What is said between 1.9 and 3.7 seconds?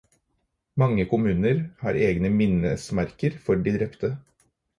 egne minnesmerker for